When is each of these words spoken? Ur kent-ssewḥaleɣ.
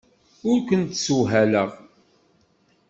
Ur 0.49 0.57
kent-ssewḥaleɣ. 0.67 1.69